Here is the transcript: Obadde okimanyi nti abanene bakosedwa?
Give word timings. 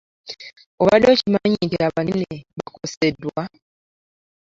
Obadde 0.81 1.07
okimanyi 1.13 1.57
nti 1.65 1.77
abanene 1.87 2.35
bakosedwa? 2.57 3.41